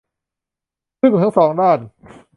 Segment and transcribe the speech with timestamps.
[1.01, 1.79] ซึ่งทั้งสองด้าน